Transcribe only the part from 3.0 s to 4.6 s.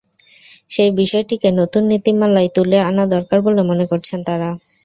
দরকার বলে মনে করছেন তাঁরা।